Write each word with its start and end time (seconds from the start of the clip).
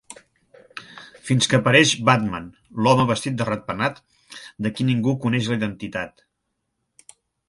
Fins 1.27 1.49
que 1.49 1.57
apareix 1.57 1.91
Batman, 2.07 2.47
l'home 2.87 3.05
vestit 3.11 3.37
de 3.41 3.47
ratpenat, 3.49 4.01
de 4.67 4.71
qui 4.79 4.87
ningú 4.89 5.13
coneix 5.27 5.51
la 5.53 5.59
identitat. 5.61 6.25